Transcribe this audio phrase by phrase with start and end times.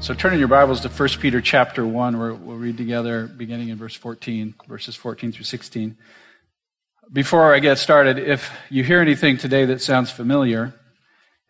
[0.00, 3.68] So turn in your Bibles to 1 Peter chapter 1, where we'll read together beginning
[3.68, 5.98] in verse 14, verses 14 through 16.
[7.12, 10.72] Before I get started, if you hear anything today that sounds familiar,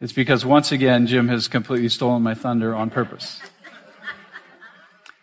[0.01, 3.41] it's because once again Jim has completely stolen my thunder on purpose.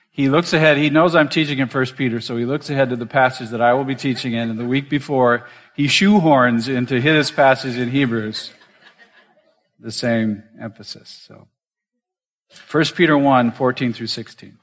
[0.09, 2.96] He looks ahead, he knows I'm teaching in 1 Peter, so he looks ahead to
[2.96, 7.02] the passage that I will be teaching in, and the week before, he shoehorns into
[7.02, 8.52] his passage in Hebrews
[9.82, 11.09] the same emphasis.
[11.28, 11.50] So
[12.72, 14.58] 1 Peter 1, 14 through 16.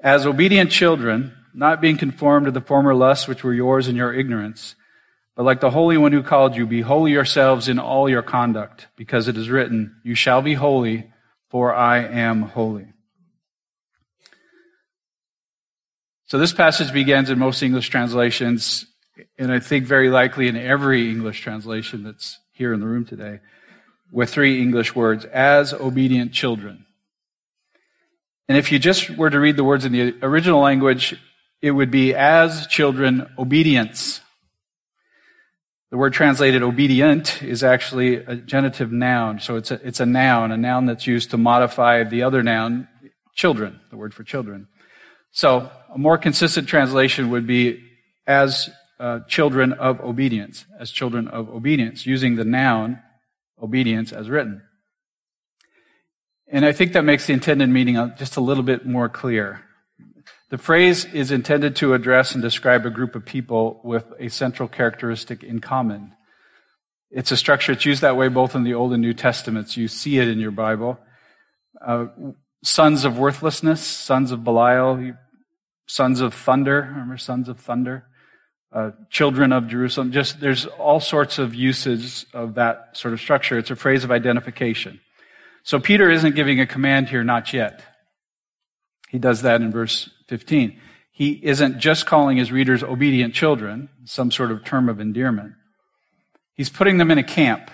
[0.00, 4.12] As obedient children, not being conformed to the former lusts which were yours in your
[4.12, 4.74] ignorance,
[5.34, 8.86] but like the Holy One who called you, be holy yourselves in all your conduct,
[8.96, 11.10] because it is written, You shall be holy,
[11.50, 12.86] for I am holy.
[16.26, 18.86] So this passage begins in most English translations,
[19.38, 23.40] and I think very likely in every English translation that's here in the room today,
[24.16, 26.86] with three English words, as obedient children.
[28.48, 31.20] And if you just were to read the words in the original language,
[31.60, 34.22] it would be as children obedience.
[35.90, 39.38] The word translated obedient is actually a genitive noun.
[39.38, 42.88] So it's a, it's a noun, a noun that's used to modify the other noun,
[43.34, 44.66] children, the word for children.
[45.32, 47.84] So a more consistent translation would be
[48.26, 53.02] as uh, children of obedience, as children of obedience, using the noun
[53.62, 54.62] obedience as written.
[56.48, 59.62] And I think that makes the intended meaning just a little bit more clear.
[60.48, 64.68] The phrase is intended to address and describe a group of people with a central
[64.68, 66.12] characteristic in common.
[67.10, 69.76] It's a structure that's used that way both in the Old and New Testaments.
[69.76, 71.00] You see it in your Bible.
[71.84, 72.06] Uh,
[72.62, 75.14] sons of worthlessness, sons of Belial,
[75.88, 76.88] sons of thunder.
[76.92, 78.06] Remember, sons of thunder?
[78.72, 80.12] Uh, children of Jerusalem.
[80.12, 83.58] Just there's all sorts of uses of that sort of structure.
[83.58, 85.00] It's a phrase of identification.
[85.62, 87.82] So Peter isn't giving a command here, not yet.
[89.08, 90.78] He does that in verse 15.
[91.10, 95.54] He isn't just calling his readers obedient children, some sort of term of endearment.
[96.54, 97.70] He's putting them in a camp,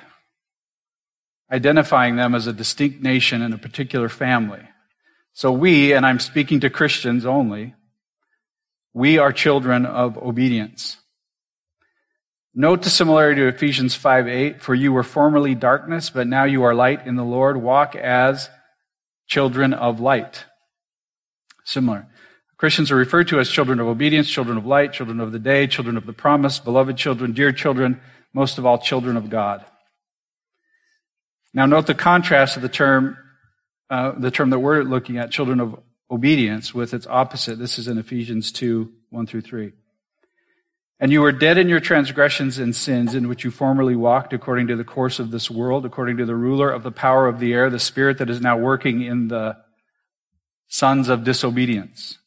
[1.51, 4.63] identifying them as a distinct nation and a particular family.
[5.33, 7.75] So we, and I'm speaking to Christians only,
[8.95, 10.99] we are children of obedience.
[12.55, 14.63] Note the similarity to Ephesians 5 8.
[14.63, 17.57] For you were formerly darkness, but now you are light in the Lord.
[17.57, 18.51] Walk as
[19.27, 20.45] children of light.
[21.65, 22.09] Similar.
[22.59, 25.67] Christians are referred to as children of obedience, children of light, children of the day,
[25.67, 28.01] children of the promise, beloved children, dear children,
[28.35, 29.65] most of all, children of God.
[31.55, 33.17] Now, note the contrast of the term,
[33.91, 35.79] uh, the term that we're looking at, children of
[36.13, 37.59] obedience with its opposite.
[37.59, 39.73] This is in Ephesians 2, 1 through 3.
[41.01, 44.69] And you were dead in your transgressions and sins in which you formerly walked according
[44.69, 47.55] to the course of this world, according to the ruler of the power of the
[47.55, 49.57] air, the spirit that is now working in the
[50.69, 52.19] sons of disobedience,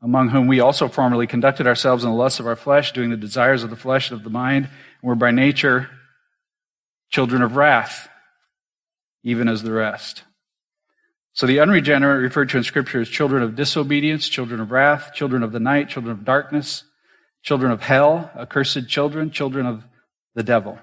[0.00, 3.16] among whom we also formerly conducted ourselves in the lusts of our flesh, doing the
[3.16, 5.90] desires of the flesh and of the mind, and were by nature
[7.10, 8.08] children of wrath,
[9.24, 10.22] even as the rest.
[11.34, 15.42] So the unregenerate referred to in Scripture as children of disobedience, children of wrath, children
[15.42, 16.84] of the night, children of darkness,
[17.42, 19.84] children of hell, accursed children, children of
[20.34, 20.78] the devil.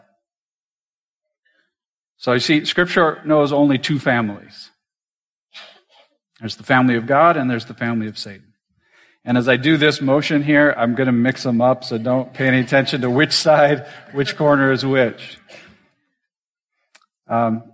[2.17, 4.71] So you see, Scripture knows only two families.
[6.39, 8.53] There's the family of God and there's the family of Satan.
[9.23, 12.33] And as I do this motion here, I'm going to mix them up, so don't
[12.33, 15.37] pay any attention to which side, which corner is which.
[17.27, 17.68] Um,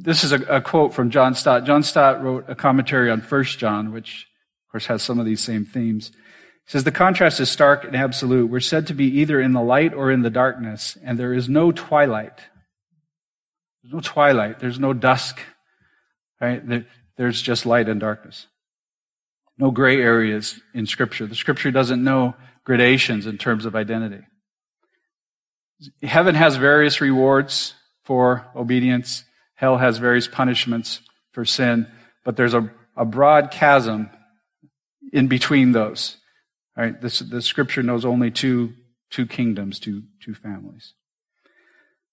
[0.00, 1.64] this is a, a, quote from John Stott.
[1.64, 4.26] John Stott wrote a commentary on First John, which
[4.66, 6.10] of course has some of these same themes.
[6.10, 8.50] He says the contrast is stark and absolute.
[8.50, 11.48] We're said to be either in the light or in the darkness, and there is
[11.48, 12.40] no twilight.
[13.82, 14.60] There's no twilight.
[14.60, 15.40] There's no dusk.
[16.40, 16.62] Right?
[17.16, 18.46] There's just light and darkness.
[19.58, 21.26] No gray areas in Scripture.
[21.26, 22.34] The Scripture doesn't know
[22.64, 24.22] gradations in terms of identity.
[26.02, 27.74] Heaven has various rewards
[28.04, 29.24] for obedience.
[29.58, 31.00] Hell has various punishments
[31.32, 31.88] for sin,
[32.24, 34.08] but there's a, a broad chasm
[35.12, 36.16] in between those.
[36.76, 37.00] Right?
[37.00, 38.74] This, the scripture knows only two,
[39.10, 40.94] two kingdoms, two, two families.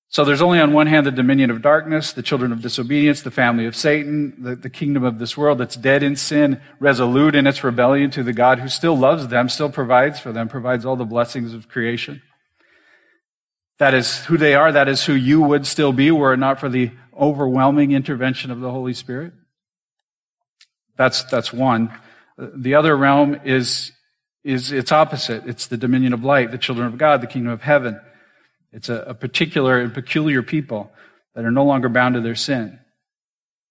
[0.10, 3.30] So there's only on one hand the dominion of darkness, the children of disobedience, the
[3.30, 7.46] family of Satan, the, the, kingdom of this world that's dead in sin, resolute in
[7.46, 10.96] its rebellion to the God who still loves them, still provides for them, provides all
[10.96, 12.24] the blessings of creation.
[13.78, 14.72] That is who they are.
[14.72, 18.60] That is who you would still be were it not for the overwhelming intervention of
[18.60, 19.34] the Holy Spirit.
[20.98, 21.94] That's, that's one.
[22.38, 23.92] The other realm is,
[24.44, 25.46] is its opposite.
[25.46, 28.00] It's the dominion of light, the children of God, the kingdom of heaven.
[28.72, 30.92] It's a, a particular and peculiar people
[31.34, 32.80] that are no longer bound to their sin,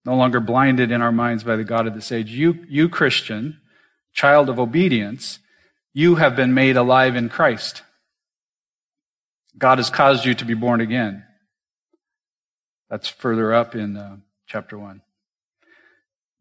[0.05, 2.29] no longer blinded in our minds by the God of this age.
[2.29, 3.59] You, you Christian,
[4.13, 5.39] child of obedience,
[5.93, 7.83] you have been made alive in Christ.
[9.57, 11.23] God has caused you to be born again.
[12.89, 14.17] That's further up in uh,
[14.47, 15.01] chapter 1.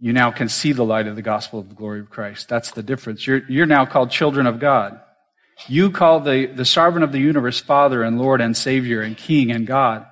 [0.01, 2.49] You now can see the light of the gospel of the glory of Christ.
[2.49, 3.27] That's the difference.
[3.27, 5.01] You're, you're now called children of God.
[5.69, 9.51] You call the, the sovereign of the universe Father and Lord and Savior and King
[9.51, 10.07] and God.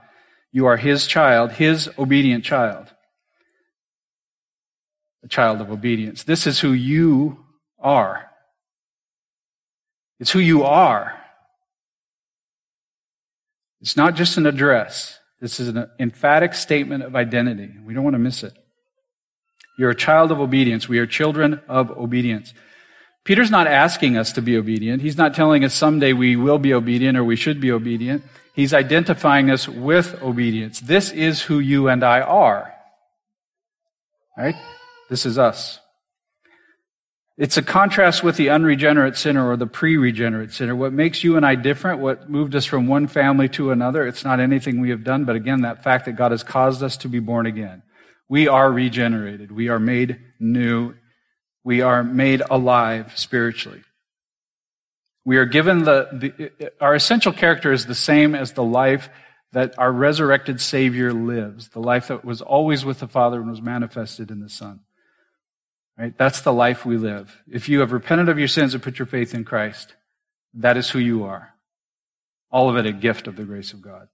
[0.53, 2.93] You are His child, His obedient child.
[5.25, 6.23] A child of obedience.
[6.23, 7.45] This is who you
[7.79, 8.31] are.
[10.21, 11.19] It's who you are.
[13.81, 15.19] It's not just an address.
[15.43, 17.69] This is an emphatic statement of identity.
[17.85, 18.55] We don't want to miss it.
[19.77, 20.89] You're a child of obedience.
[20.89, 22.55] We are children of obedience.
[23.25, 25.03] Peter's not asking us to be obedient.
[25.03, 28.23] He's not telling us someday we will be obedient or we should be obedient.
[28.55, 30.79] He's identifying us with obedience.
[30.79, 32.73] This is who you and I are.
[34.39, 34.55] Right?
[35.11, 35.81] This is us.
[37.43, 40.77] It's a contrast with the unregenerate sinner or the pre-regenerate sinner.
[40.77, 44.25] What makes you and I different, what moved us from one family to another, it's
[44.25, 47.09] not anything we have done, but again, that fact that God has caused us to
[47.09, 47.83] be born again.
[48.29, 49.51] We are regenerated.
[49.51, 50.95] We are made new
[51.65, 53.83] we are made alive spiritually.
[55.25, 59.09] We are given the, the, our essential character is the same as the life
[59.53, 63.63] that our resurrected Savior lives, the life that was always with the Father and was
[63.63, 64.81] manifested in the Son.
[65.99, 66.17] Right?
[66.17, 67.37] That's the life we live.
[67.51, 69.95] If you have repented of your sins and put your faith in Christ,
[70.55, 71.55] that is who you are.
[72.51, 74.09] All of it a gift of the grace of God.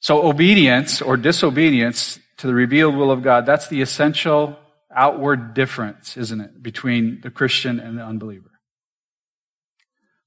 [0.00, 4.58] So obedience or disobedience to the revealed will of God, that's the essential
[4.94, 8.50] outward difference, isn't it, between the Christian and the unbeliever?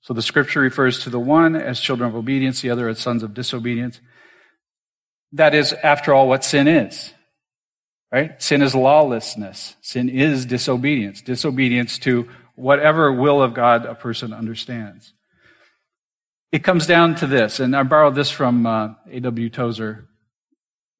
[0.01, 3.24] So the scripture refers to the one as children of obedience, the other as sons
[3.24, 4.00] of disobedience.
[5.33, 7.12] That is, after all, what sin is.
[8.12, 8.42] Right?
[8.42, 9.75] Sin is lawlessness.
[9.81, 11.22] Sin is disobedience.
[11.22, 15.13] Disobedience to whatever will of God a person understands.
[16.52, 19.50] It comes down to this, and I borrowed this from uh, A.W.
[19.50, 20.07] Tozer.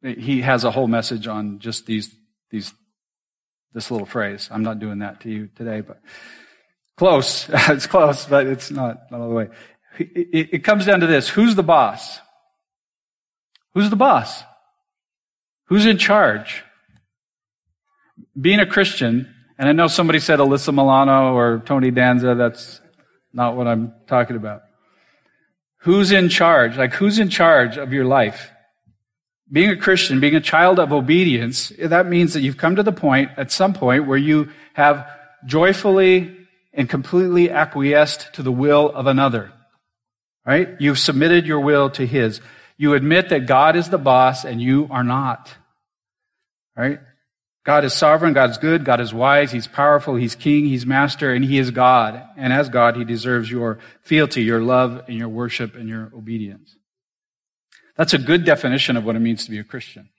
[0.02, 2.14] He has a whole message on just these,
[2.52, 2.74] these
[3.74, 4.50] this little phrase.
[4.52, 6.02] I'm not doing that to you today, but
[6.98, 7.48] close.
[7.54, 9.48] it's close, but it's not, not all the way.
[9.98, 11.30] It, it comes down to this.
[11.30, 12.20] Who's the boss?
[13.74, 14.44] Who's the boss?
[15.68, 16.65] Who's in charge?
[18.40, 22.82] Being a Christian, and I know somebody said Alyssa Milano or Tony Danza, that's
[23.34, 24.64] not what I'm talking about.
[25.80, 26.78] Who's in charge?
[26.78, 28.52] Like, who's in charge of your life?
[29.52, 32.92] being a Christian, being a child of obedience, that means that you've come to the
[32.92, 35.08] point, at some point, where you have
[35.46, 36.36] joyfully
[36.74, 39.52] and completely acquiesced to the will of another.
[40.46, 40.70] Right?
[40.80, 42.42] You've submitted your will to His.
[42.78, 45.54] You admit that God is the boss and you are not.
[46.76, 47.00] Right?
[47.66, 51.34] God is sovereign, God is good, God is wise, He's powerful, He's king, He's master,
[51.34, 52.24] and He is God.
[52.38, 56.76] And as God, He deserves your fealty, your love, and your worship and your obedience.
[57.98, 60.10] That's a good definition of what it means to be a Christian.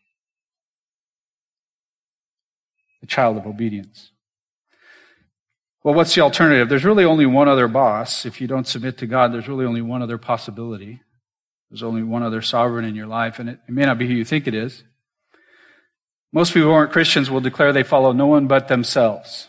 [3.02, 4.10] A child of obedience.
[5.84, 6.68] Well, what's the alternative?
[6.68, 8.26] There's really only one other boss.
[8.26, 11.00] If you don't submit to God, there's really only one other possibility.
[11.70, 14.14] There's only one other sovereign in your life, and it, it may not be who
[14.14, 14.82] you think it is.
[16.36, 19.48] Most people who aren't Christians will declare they follow no one but themselves.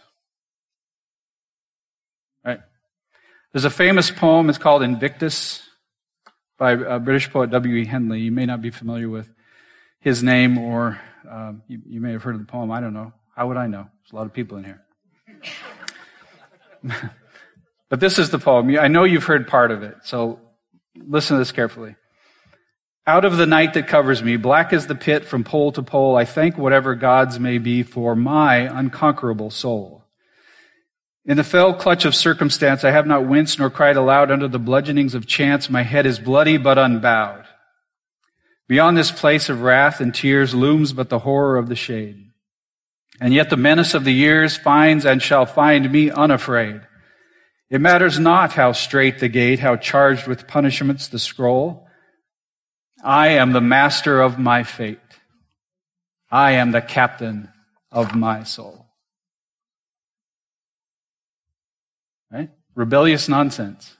[2.46, 2.62] Right?
[3.51, 5.63] There's a famous poem, it's called Invictus
[6.58, 7.84] by a British poet W.E.
[7.84, 8.22] Henley.
[8.22, 9.29] You may not be familiar with
[10.00, 10.98] his name, or
[11.29, 12.72] um, you, you, may have heard of the poem.
[12.72, 13.12] I don't know.
[13.36, 13.89] How would I know?
[14.03, 14.82] There's a lot of people in here.
[17.89, 18.79] but this is the poem.
[18.79, 20.39] I know you've heard part of it, so
[20.96, 21.98] listen to this carefully.
[23.07, 26.17] Out of the night that covers me, black as the pit from pole to pole,
[26.17, 30.03] I thank whatever gods may be for my unconquerable soul.
[31.23, 34.59] In the fell clutch of circumstance, I have not winced nor cried aloud under the
[34.59, 35.69] bludgeonings of chance.
[35.69, 37.45] My head is bloody but unbowed.
[38.67, 42.31] Beyond this place of wrath and tears looms but the horror of the shade.
[43.21, 46.81] And yet the menace of the years finds and shall find me unafraid.
[47.69, 51.87] It matters not how strait the gate, how charged with punishments the scroll.
[53.07, 54.99] I am the master of my fate.
[56.29, 57.47] I am the captain
[57.89, 58.85] of my soul.
[62.29, 62.49] Right?
[62.75, 63.95] Rebellious nonsense.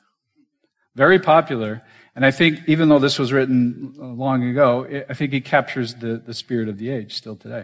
[0.93, 1.83] Very popular.
[2.17, 6.17] And I think even though this was written long ago, I think it captures the,
[6.17, 7.63] the spirit of the age still today.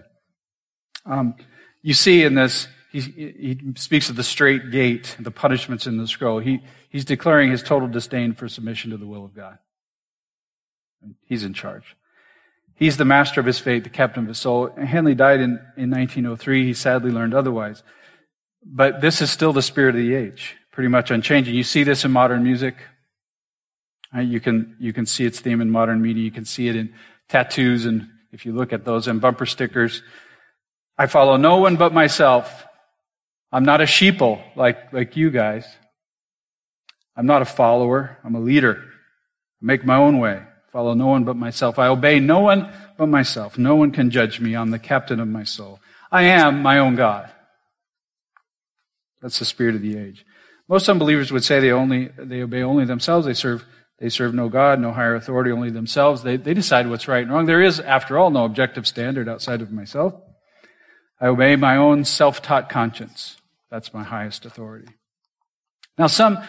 [1.06, 1.36] Um,
[1.82, 6.08] you see in this, he, he speaks of the strait gate, the punishments in the
[6.08, 6.40] scroll.
[6.40, 9.58] He, he's declaring his total disdain for submission to the will of God.
[11.26, 11.96] He's in charge.
[12.76, 14.70] He's the master of his fate, the captain of his soul.
[14.76, 16.66] Henley died in, in 1903.
[16.66, 17.84] He sadly learned otherwise.
[18.66, 21.54] But this is still the spirit of the age, pretty much unchanging.
[21.54, 22.76] You see this in modern music.
[24.18, 26.24] You can, you can see its theme in modern media.
[26.24, 26.94] You can see it in
[27.30, 30.02] tattoos and if you look at those and bumper stickers.
[30.98, 32.66] I follow no one but myself.
[33.52, 35.66] I'm not a sheeple like, like you guys.
[37.16, 38.18] I'm not a follower.
[38.24, 38.84] I'm a leader.
[39.62, 40.42] I make my own way
[40.74, 41.80] follow no one but myself.
[41.80, 43.58] I obey no one but myself.
[43.58, 44.56] No one can judge me.
[44.56, 45.80] I'm the captain of my soul.
[46.12, 47.32] I am my own God.
[49.22, 50.26] That's the spirit of the age.
[50.68, 53.26] Most unbelievers would say they only, they obey only themselves.
[53.26, 53.64] They serve,
[54.00, 56.24] they serve no God, no higher authority, only themselves.
[56.24, 57.46] They, they decide what's right and wrong.
[57.46, 60.16] There is, after all, no objective standard outside of myself.
[61.22, 63.38] I obey my own self-taught conscience.
[63.70, 64.88] That's my highest authority.
[65.98, 66.40] Now, some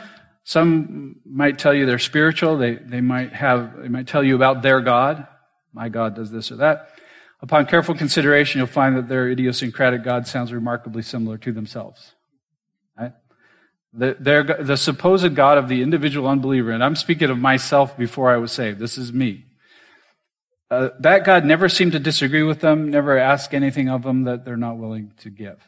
[0.44, 2.58] some might tell you they're spiritual.
[2.58, 5.26] They, they might have, they might tell you about their God.
[5.72, 6.90] My God does this or that.
[7.40, 12.12] Upon careful consideration, you'll find that their idiosyncratic God sounds remarkably similar to themselves.
[12.98, 13.12] Right?
[13.92, 18.36] The, the supposed God of the individual unbeliever, and I'm speaking of myself before I
[18.36, 18.78] was saved.
[18.78, 19.46] This is me.
[20.70, 24.44] Uh, that God never seemed to disagree with them, never ask anything of them that
[24.44, 25.62] they're not willing to give.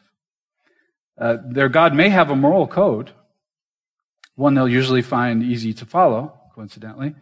[1.17, 3.11] Uh, their God may have a moral code,
[4.37, 7.15] one they'll usually find easy to follow, coincidentally.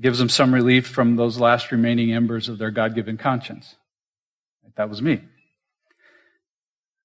[0.00, 3.74] Gives them some relief from those last remaining embers of their God given conscience.
[4.76, 5.20] That was me.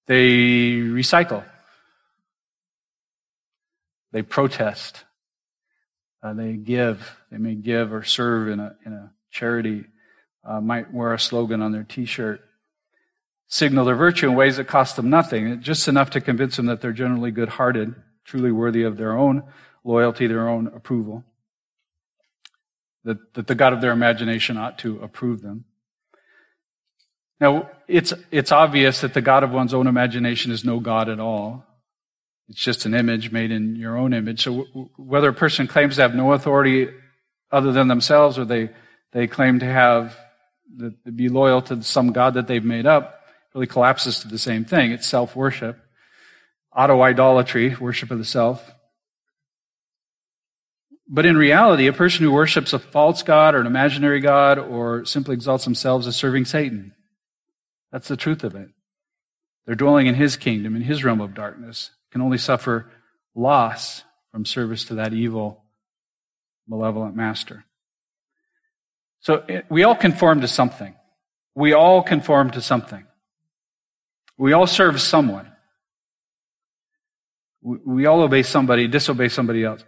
[0.06, 1.44] They recycle.
[4.12, 5.04] They protest.
[6.22, 7.18] Uh, they give.
[7.32, 9.86] They may give or serve in a, in a charity.
[10.48, 12.42] Uh, might wear a slogan on their t-shirt.
[13.48, 15.60] Signal their virtue in ways that cost them nothing.
[15.62, 17.96] Just enough to convince them that they're generally good-hearted
[18.30, 19.44] truly worthy of their own
[19.84, 21.24] loyalty, their own approval.
[23.04, 25.66] That, that the God of their imagination ought to approve them.
[27.42, 31.20] Now, it's, it's obvious that the God of one's own imagination is no God at
[31.20, 31.66] all.
[32.50, 34.44] It's just an image made in your own image.
[34.44, 36.90] So w- whether a person claims to have no authority
[37.52, 38.70] other than themselves or they,
[39.12, 40.16] they claim to have,
[40.78, 43.24] to be loyal to some God that they've made up,
[43.56, 44.92] really collapses to the same thing.
[44.92, 45.80] It's self-worship
[46.76, 48.72] auto idolatry, worship of the self.
[51.08, 55.06] But in reality, a person who worships a false God or an imaginary God or
[55.06, 56.94] simply exalts themselves is serving Satan.
[57.92, 58.70] That's the truth of it.
[59.66, 62.92] They're dwelling in his kingdom, in his realm of darkness, can only suffer
[63.34, 65.64] loss from service to that evil,
[66.68, 67.66] malevolent master.
[69.22, 70.96] So we all conform to something.
[71.56, 73.06] We all conform to something.
[74.38, 75.49] We all serve someone.
[77.62, 79.84] We all obey somebody, disobey somebody else.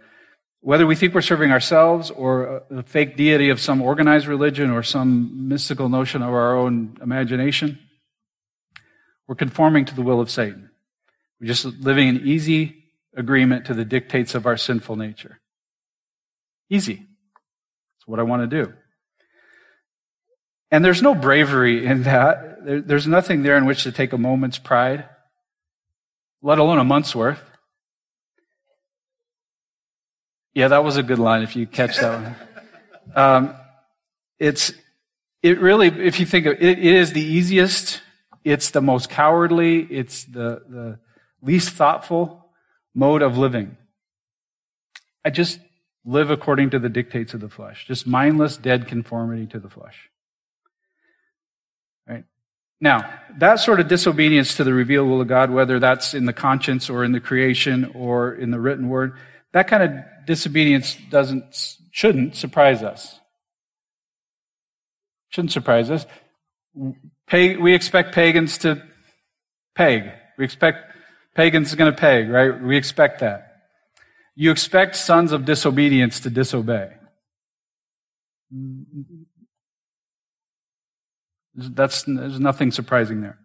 [0.60, 4.70] Whether we think we're serving ourselves or uh, a fake deity of some organized religion
[4.70, 7.80] or some mystical notion of our own imagination,
[9.26, 10.70] we're conforming to the will of Satan.
[11.40, 12.84] We're just living in easy
[13.16, 15.40] agreement to the dictates of our sinful nature.
[16.70, 16.94] Easy.
[16.94, 18.72] That's what I want to do.
[20.70, 22.86] And there's no bravery in that.
[22.86, 25.08] There's nothing there in which to take a moment's pride,
[26.40, 27.42] let alone a month's worth.
[30.54, 32.36] Yeah, that was a good line if you catch that one.
[33.14, 33.54] Um,
[34.38, 34.72] it's,
[35.42, 38.02] it really, if you think of it, it is the easiest,
[38.44, 40.98] it's the most cowardly, it's the, the
[41.40, 42.46] least thoughtful
[42.94, 43.76] mode of living.
[45.24, 45.58] I just
[46.04, 50.10] live according to the dictates of the flesh, just mindless, dead conformity to the flesh.
[52.06, 52.24] Right?
[52.80, 56.32] Now, that sort of disobedience to the revealed will of God, whether that's in the
[56.32, 59.14] conscience or in the creation or in the written word,
[59.52, 63.18] that kind of disobedience doesn't, shouldn't surprise us.
[65.30, 66.06] Shouldn't surprise us.
[67.32, 68.82] we expect pagans to
[69.74, 70.10] peg.
[70.38, 70.94] We expect
[71.34, 72.60] pagans are going to peg, right?
[72.62, 73.48] We expect that.
[74.34, 76.90] You expect sons of disobedience to disobey.
[81.54, 83.38] That's, there's nothing surprising there.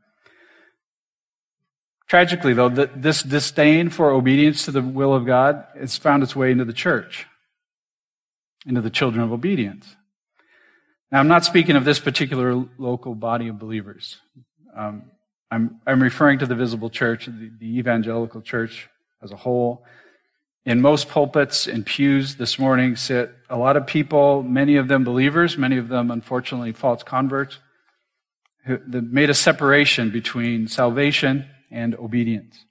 [2.08, 6.52] Tragically, though, this disdain for obedience to the will of God has found its way
[6.52, 7.28] into the church,
[8.66, 9.96] into the children of obedience.
[11.12, 14.18] Now, I'm not speaking of this particular local body of believers.
[14.76, 15.12] Um,
[15.52, 18.90] I'm, I'm referring to the visible church, the, the evangelical church
[19.22, 19.86] as a whole.
[20.66, 25.04] In most pulpits and pews this morning sit a lot of people, many of them
[25.04, 27.60] believers, many of them, unfortunately, false converts,
[28.66, 32.66] who made a separation between salvation and obedience.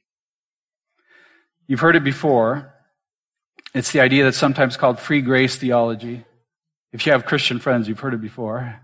[1.67, 2.73] You've heard it before.
[3.75, 6.25] It's the idea that's sometimes called free grace theology.
[6.93, 8.81] If you have Christian friends, you've heard it before.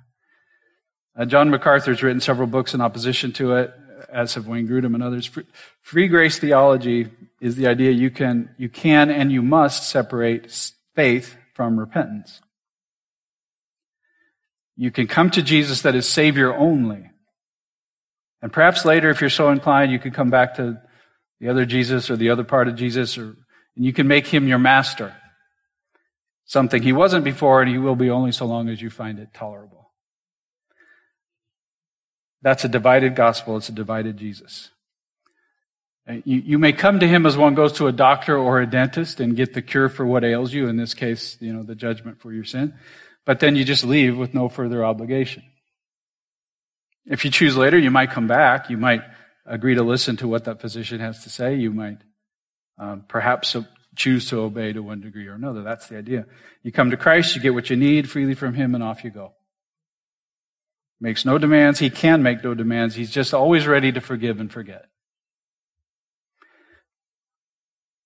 [1.16, 3.72] Uh, John MacArthur's written several books in opposition to it
[4.10, 5.30] as have Wayne Grudem and others.
[5.80, 7.08] Free grace theology
[7.40, 10.50] is the idea you can, you can and you must separate
[10.94, 12.40] faith from repentance.
[14.76, 17.11] You can come to Jesus that is Savior only.
[18.42, 20.80] And perhaps later, if you're so inclined, you could come back to
[21.40, 23.36] the other Jesus or the other part of Jesus, or,
[23.76, 25.14] and you can make him your master.
[26.44, 29.28] Something he wasn't before, and he will be only so long as you find it
[29.32, 29.92] tolerable.
[32.42, 33.56] That's a divided gospel.
[33.56, 34.70] It's a divided Jesus.
[36.08, 39.20] You, you may come to him as one goes to a doctor or a dentist
[39.20, 42.20] and get the cure for what ails you, in this case, you know, the judgment
[42.20, 42.74] for your sin,
[43.24, 45.44] but then you just leave with no further obligation.
[47.06, 48.70] If you choose later, you might come back.
[48.70, 49.02] You might
[49.44, 51.56] agree to listen to what that physician has to say.
[51.56, 51.98] You might
[52.78, 53.56] um, perhaps
[53.96, 55.62] choose to obey to one degree or another.
[55.62, 56.26] That's the idea.
[56.62, 59.10] You come to Christ, you get what you need freely from Him, and off you
[59.10, 59.32] go
[61.02, 61.80] makes no demands.
[61.80, 62.94] He can make no demands.
[62.94, 64.86] He's just always ready to forgive and forget.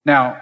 [0.05, 0.41] Now,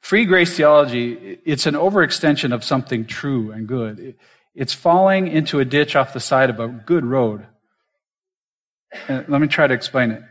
[0.00, 4.14] free grace theology, it's an overextension of something true and good.
[4.54, 7.46] It's falling into a ditch off the side of a good road.
[9.08, 10.22] And let me try to explain it.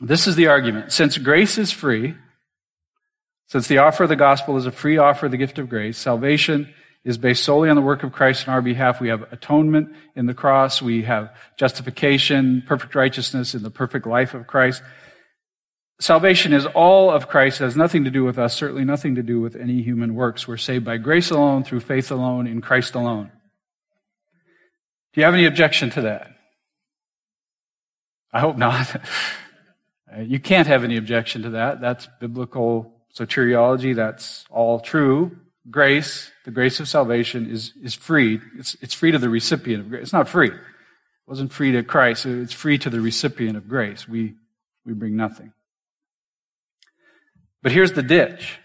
[0.00, 0.92] This is the argument.
[0.92, 2.14] Since grace is free,
[3.48, 5.98] since the offer of the gospel is a free offer of the gift of grace,
[5.98, 6.72] salvation
[7.04, 9.00] is based solely on the work of Christ on our behalf.
[9.00, 10.82] We have atonement in the cross.
[10.82, 14.82] We have justification, perfect righteousness in the perfect life of Christ.
[16.00, 17.60] Salvation is all of Christ.
[17.60, 20.46] It has nothing to do with us, certainly nothing to do with any human works.
[20.46, 23.32] We're saved by grace alone, through faith alone, in Christ alone.
[25.12, 26.37] Do you have any objection to that?
[28.32, 28.96] I hope not.
[30.10, 31.82] Uh, you can't have any objection to that.
[31.82, 33.94] That's biblical soteriology.
[33.94, 35.36] That's all true
[35.70, 38.40] grace, the grace of salvation, is, is free.
[38.58, 40.02] It's, it's free to the recipient of grace.
[40.02, 40.48] It's not free.
[40.48, 40.54] It
[41.26, 42.26] wasn't free to Christ.
[42.26, 44.08] It's free to the recipient of grace.
[44.08, 44.34] We,
[44.84, 45.52] we bring nothing.
[47.62, 48.58] But here's the ditch.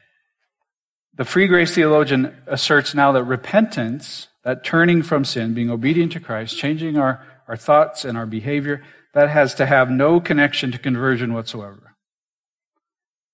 [1.16, 6.20] The free grace theologian asserts now that repentance, that turning from sin, being obedient to
[6.20, 10.78] Christ, changing our, our thoughts and our behavior, that has to have no connection to
[10.78, 11.96] conversion whatsoever.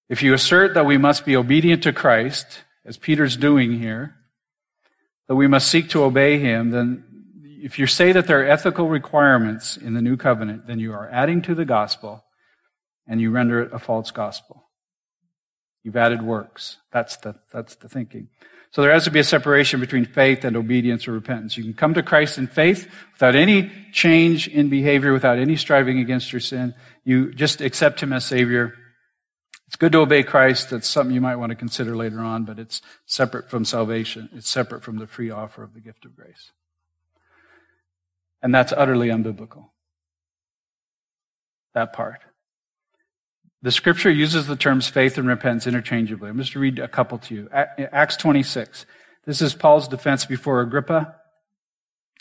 [0.09, 4.15] If you assert that we must be obedient to Christ as Peter's doing here,
[5.27, 7.03] that we must seek to obey him, then
[7.61, 11.09] if you say that there are ethical requirements in the new covenant, then you are
[11.09, 12.23] adding to the gospel
[13.07, 14.65] and you render it a false gospel.
[15.83, 16.77] You've added works.
[16.91, 18.29] That's the, that's the thinking.
[18.71, 21.57] So there has to be a separation between faith and obedience or repentance.
[21.57, 25.99] You can come to Christ in faith without any change in behavior, without any striving
[25.99, 26.75] against your sin.
[27.03, 28.75] You just accept Him as Savior
[29.69, 30.71] it's good to obey Christ.
[30.71, 34.27] That's something you might want to consider later on, but it's separate from salvation.
[34.33, 36.49] It's separate from the free offer of the gift of grace.
[38.41, 39.69] And that's utterly unbiblical.
[41.75, 42.21] That part.
[43.61, 46.29] The scripture uses the terms faith and repentance interchangeably.
[46.29, 47.49] I'm just to read a couple to you.
[47.51, 48.85] Acts 26.
[49.25, 51.15] This is Paul's defense before Agrippa.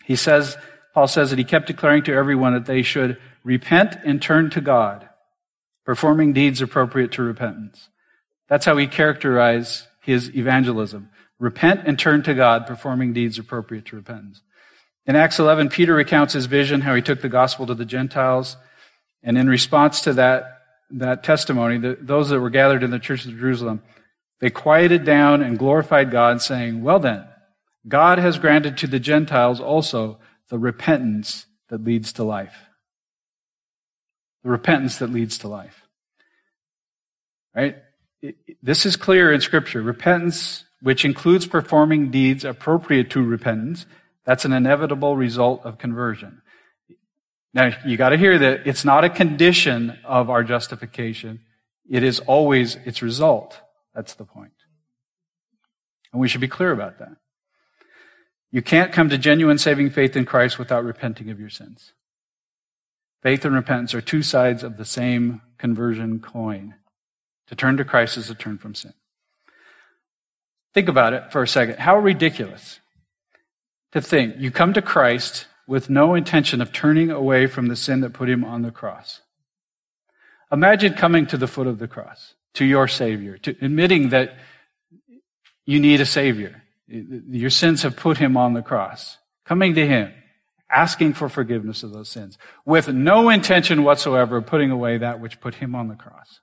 [0.05, 0.57] He says,
[0.95, 4.61] Paul says that he kept declaring to everyone that they should repent and turn to
[4.61, 5.09] God
[5.89, 7.89] performing deeds appropriate to repentance.
[8.47, 11.09] That's how he characterized his evangelism.
[11.39, 14.43] Repent and turn to God, performing deeds appropriate to repentance.
[15.07, 18.59] In Acts 11, Peter recounts his vision, how he took the gospel to the Gentiles.
[19.23, 20.58] And in response to that,
[20.91, 23.83] that testimony, the, those that were gathered in the church of Jerusalem,
[24.41, 27.25] they quieted down and glorified God, saying, Well then,
[27.87, 32.69] God has granted to the Gentiles also the repentance that leads to life
[34.43, 35.83] the repentance that leads to life.
[37.55, 37.77] Right?
[38.63, 39.83] This is clear in Scripture.
[39.83, 43.87] Repentance, which includes performing deeds appropriate to repentance,
[44.25, 46.43] that's an inevitable result of conversion.
[47.55, 51.41] Now, you got to hear that it's not a condition of our justification.
[51.89, 53.61] It is always its result.
[53.95, 54.53] That's the point.
[56.13, 57.17] And we should be clear about that.
[58.51, 61.93] You can't come to genuine saving faith in Christ without repenting of your sins.
[63.23, 66.75] Faith and repentance are two sides of the same conversion coin.
[67.49, 68.93] To turn to Christ is to turn from sin.
[70.75, 71.79] Think about it for a second.
[71.79, 72.81] How ridiculous
[73.93, 78.01] to think you come to Christ with no intention of turning away from the sin
[78.01, 79.21] that put him on the cross.
[80.51, 84.35] Imagine coming to the foot of the cross, to your Savior, to admitting that
[85.67, 86.63] you need a Savior.
[86.89, 89.19] Your sins have put him on the cross.
[89.45, 90.15] Coming to him,
[90.71, 95.39] asking for forgiveness of those sins, with no intention whatsoever of putting away that which
[95.39, 96.41] put him on the cross.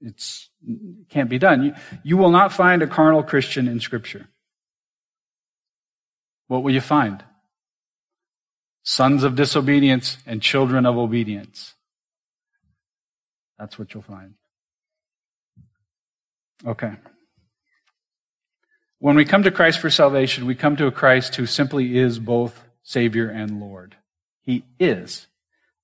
[0.00, 1.62] It's, it can't be done.
[1.62, 4.26] You, you will not find a carnal Christian in Scripture.
[6.48, 7.24] What will you find?
[8.82, 11.74] Sons of disobedience and children of obedience.
[13.58, 14.34] That's what you'll find.
[16.66, 16.92] Okay.
[18.98, 22.18] When we come to Christ for salvation, we come to a Christ who simply is
[22.18, 23.96] both Savior and Lord.
[24.42, 25.26] He is.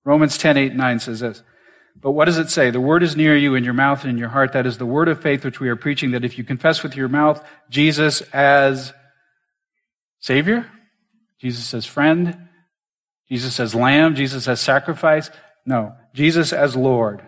[0.04, 1.42] Romans 10, 8, 9 says this.
[2.00, 2.70] But what does it say?
[2.70, 4.52] The word is near you in your mouth and in your heart.
[4.52, 6.96] That is the word of faith which we are preaching, that if you confess with
[6.96, 8.92] your mouth Jesus as
[10.20, 10.70] Savior,
[11.38, 12.48] Jesus as friend,
[13.28, 15.30] Jesus as lamb, Jesus as sacrifice.
[15.64, 17.22] No, Jesus as Lord.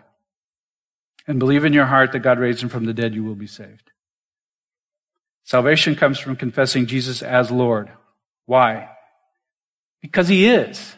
[1.26, 3.46] And believe in your heart that God raised him from the dead, you will be
[3.46, 3.90] saved.
[5.44, 7.90] Salvation comes from confessing Jesus as Lord.
[8.46, 8.88] Why?
[10.00, 10.96] Because he is.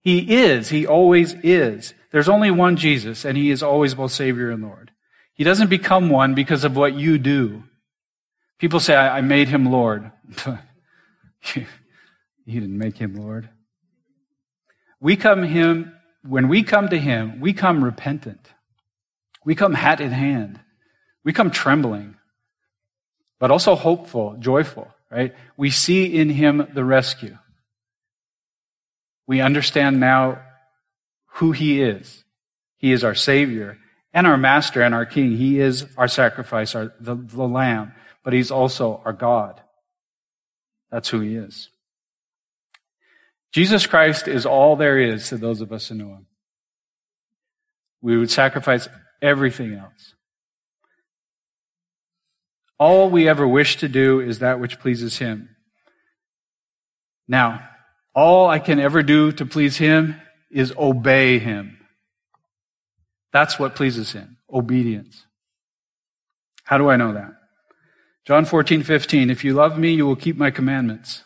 [0.00, 0.68] He is.
[0.68, 1.94] He always is.
[2.12, 4.92] There's only one Jesus, and he is always both Savior and Lord.
[5.34, 7.64] He doesn't become one because of what you do.
[8.58, 10.10] People say, I, I made him Lord.
[11.54, 11.66] you
[12.46, 13.48] didn't make him Lord.
[15.00, 18.52] We come him, when we come to him, we come repentant.
[19.44, 20.60] We come hat in hand.
[21.22, 22.16] We come trembling,
[23.38, 25.34] but also hopeful, joyful, right?
[25.56, 27.36] We see in him the rescue
[29.26, 30.40] we understand now
[31.26, 32.24] who he is.
[32.78, 33.78] He is our Savior
[34.12, 35.36] and our Master and our King.
[35.36, 37.92] He is our sacrifice, our, the, the Lamb,
[38.26, 39.60] but he's also our God.
[40.90, 41.68] That's who he is.
[43.52, 46.26] Jesus Christ is all there is to those of us who know him.
[48.00, 48.88] We would sacrifice
[49.22, 50.14] everything else.
[52.80, 55.50] All we ever wish to do is that which pleases him.
[57.28, 57.68] Now,
[58.12, 61.78] all I can ever do to please Him is obey Him.
[63.32, 64.38] That's what pleases Him.
[64.52, 65.26] Obedience.
[66.64, 67.35] How do I know that?
[68.26, 69.30] John 14, 15.
[69.30, 71.22] If you love me, you will keep my commandments.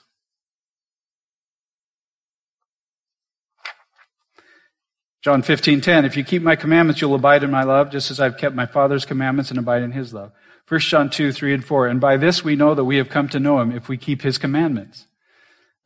[5.22, 6.04] John 15, 10.
[6.04, 8.66] If you keep my commandments, you'll abide in my love, just as I've kept my
[8.66, 10.32] Father's commandments and abide in his love.
[10.68, 11.88] 1 John 2, 3 and 4.
[11.88, 14.22] And by this we know that we have come to know him if we keep
[14.22, 15.06] his commandments.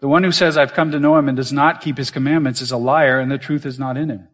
[0.00, 2.60] The one who says, I've come to know him and does not keep his commandments
[2.60, 4.28] is a liar and the truth is not in him.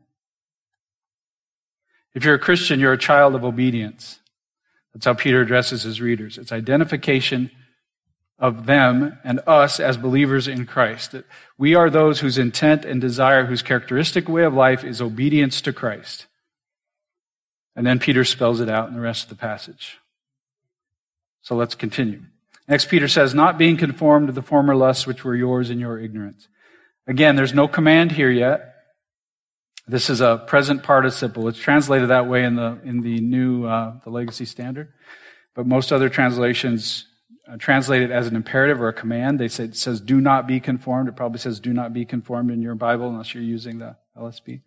[2.15, 4.19] If you're a Christian, you're a child of obedience.
[4.93, 6.39] That's how Peter addresses his readers.
[6.39, 7.51] It's identification
[8.39, 11.15] of them and us as believers in Christ.
[11.59, 15.73] We are those whose intent and desire, whose characteristic way of life is obedience to
[15.73, 16.27] Christ.
[17.77, 19.99] And then Peter spells it out in the rest of the passage.
[21.43, 22.23] So let's continue.
[22.67, 25.99] Next, Peter says, not being conformed to the former lusts which were yours in your
[25.99, 26.49] ignorance.
[27.07, 28.70] Again, there's no command here yet.
[29.91, 31.49] This is a present participle.
[31.49, 34.93] It's translated that way in the, in the new, uh, the legacy standard.
[35.53, 37.07] But most other translations
[37.51, 39.41] uh, translate it as an imperative or a command.
[39.41, 41.09] They say, it says, do not be conformed.
[41.09, 44.61] It probably says, do not be conformed in your Bible unless you're using the LSB.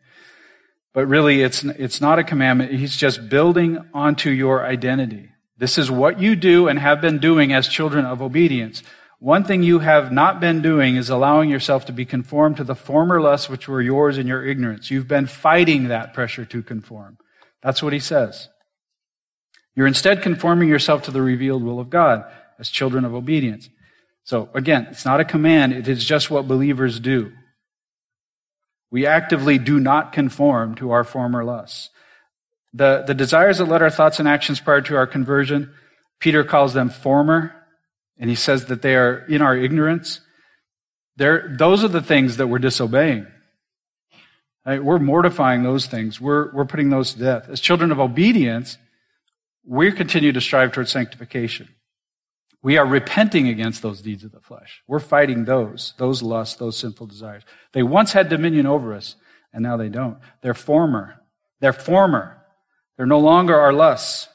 [0.91, 2.73] But really, it's, it's not a commandment.
[2.73, 5.29] He's just building onto your identity.
[5.57, 8.83] This is what you do and have been doing as children of obedience.
[9.23, 12.75] One thing you have not been doing is allowing yourself to be conformed to the
[12.75, 14.91] former lusts which were yours in your ignorance.
[14.91, 17.17] You've been fighting that pressure to conform.
[17.62, 18.49] That's what he says.
[19.75, 22.25] You're instead conforming yourself to the revealed will of God
[22.59, 23.69] as children of obedience.
[24.25, 25.71] So again, it's not a command.
[25.71, 27.31] It is just what believers do.
[28.91, 31.91] We actively do not conform to our former lusts.
[32.73, 35.73] The, the desires that led our thoughts and actions prior to our conversion,
[36.19, 37.62] Peter calls them former,
[38.17, 40.21] and he says that they are in our ignorance.
[41.15, 43.28] They're, those are the things that we're disobeying.
[44.65, 44.84] Right?
[44.84, 46.21] We're mortifying those things.
[46.21, 47.49] We're, we're putting those to death.
[47.49, 48.78] As children of obedience,
[49.65, 51.69] we continue to strive towards sanctification.
[52.62, 54.82] We are repenting against those deeds of the flesh.
[54.88, 57.43] We're fighting those, those lusts, those sinful desires.
[57.73, 59.17] They once had dominion over us,
[59.52, 60.17] and now they don't.
[60.41, 61.15] They're former.
[61.60, 62.38] They're former.
[62.95, 64.30] They're no longer our lusts.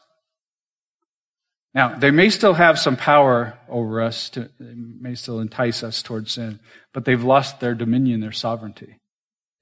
[1.78, 6.02] Now, they may still have some power over us, to, they may still entice us
[6.02, 6.58] towards sin,
[6.92, 8.96] but they've lost their dominion, their sovereignty.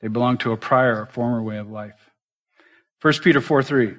[0.00, 2.08] They belong to a prior, a former way of life.
[3.02, 3.96] 1 Peter 4 3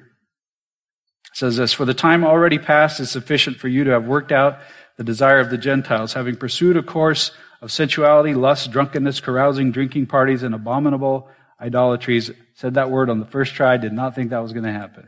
[1.33, 4.57] says this For the time already past is sufficient for you to have worked out
[4.97, 7.29] the desire of the Gentiles, having pursued a course
[7.61, 11.29] of sensuality, lust, drunkenness, carousing, drinking parties, and abominable
[11.61, 12.31] idolatries.
[12.55, 15.07] Said that word on the first try, did not think that was going to happen.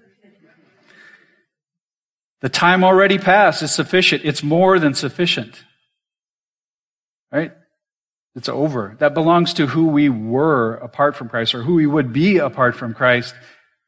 [2.41, 4.23] The time already passed is sufficient.
[4.23, 5.63] It's more than sufficient.
[7.31, 7.51] Right?
[8.35, 8.95] It's over.
[8.99, 12.75] That belongs to who we were apart from Christ or who we would be apart
[12.75, 13.35] from Christ.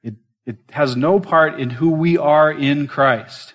[0.03, 3.53] It, it has no part in who we are in Christ.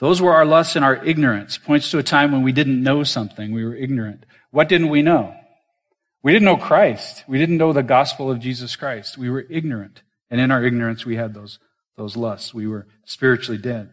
[0.00, 1.58] Those were our lusts and our ignorance.
[1.58, 3.52] Points to a time when we didn't know something.
[3.52, 4.24] We were ignorant.
[4.50, 5.34] What didn't we know?
[6.22, 7.24] We didn't know Christ.
[7.28, 9.16] We didn't know the gospel of Jesus Christ.
[9.16, 10.02] We were ignorant.
[10.30, 11.58] And in our ignorance, we had those,
[11.96, 12.54] those lusts.
[12.54, 13.90] We were spiritually dead.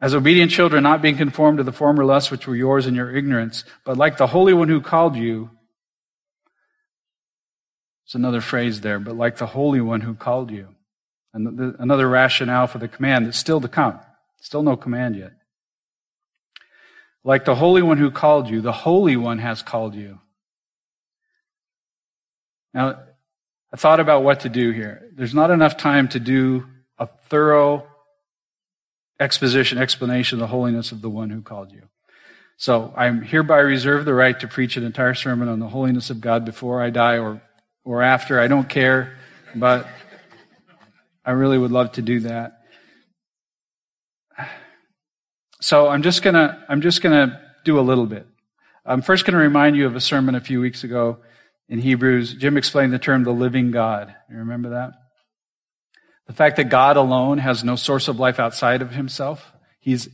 [0.00, 3.14] As obedient children, not being conformed to the former lusts which were yours in your
[3.14, 5.50] ignorance, but like the Holy One who called you,
[8.04, 10.68] it's another phrase there, but like the Holy One who called you.
[11.32, 13.98] and Another rationale for the command that's still to come.
[14.40, 15.32] Still no command yet.
[17.24, 20.20] Like the Holy One who called you, the Holy One has called you.
[22.72, 23.00] Now,
[23.72, 25.08] I thought about what to do here.
[25.12, 26.66] There's not enough time to do
[26.98, 27.86] a thorough
[29.18, 31.82] exposition, explanation of the holiness of the one who called you.
[32.58, 36.20] So I'm hereby reserve the right to preach an entire sermon on the holiness of
[36.20, 37.42] God before I die or,
[37.84, 38.40] or after.
[38.40, 39.16] I don't care,
[39.54, 39.86] but
[41.24, 42.62] I really would love to do that.
[45.60, 48.26] So I'm just gonna, I'm just gonna do a little bit.
[48.84, 51.18] I'm first gonna remind you of a sermon a few weeks ago
[51.68, 52.34] in Hebrews.
[52.34, 54.14] Jim explained the term the living God.
[54.30, 54.92] You remember that?
[56.26, 59.52] The fact that God alone has no source of life outside of himself.
[59.78, 60.08] He's,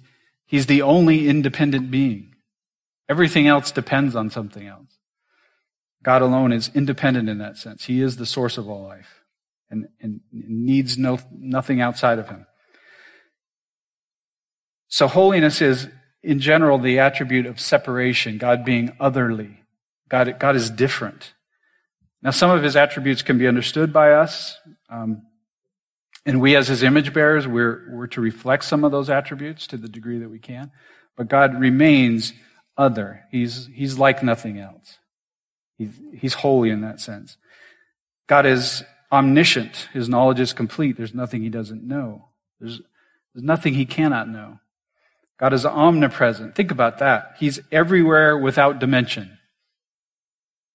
[0.47, 2.35] he's the only independent being.
[3.09, 4.99] Everything else depends on something else.
[6.03, 7.85] God alone is independent in that sense.
[7.85, 9.23] He is the source of all life
[9.71, 12.47] and, and needs no, nothing outside of him.
[14.89, 15.89] So holiness is,
[16.23, 19.61] in general, the attribute of separation, God being otherly.
[20.09, 21.33] God, God is different.
[22.23, 24.57] Now, some of his attributes can be understood by us.
[24.89, 25.23] Um,
[26.25, 29.77] and we, as his image bearers, we're, we're to reflect some of those attributes to
[29.77, 30.71] the degree that we can.
[31.17, 32.33] But God remains
[32.77, 33.25] other.
[33.31, 34.99] He's, he's like nothing else.
[35.79, 37.37] He's, he's holy in that sense.
[38.29, 39.89] God is omniscient.
[39.93, 40.97] His knowledge is complete.
[40.97, 42.29] There's nothing he doesn't know.
[42.61, 42.81] There's,
[43.35, 44.61] there's nothing he cannot know.
[45.39, 46.55] God is omnipresent.
[46.55, 47.35] Think about that.
[47.41, 49.39] He's everywhere without dimension.